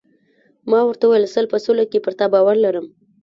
ما 0.69 0.79
ورته 0.85 1.03
وویل: 1.05 1.33
سل 1.33 1.45
په 1.51 1.57
سلو 1.65 1.83
کې 1.91 2.03
پر 2.05 2.13
تا 2.19 2.25
باور 2.33 2.55
لرم. 2.65 2.85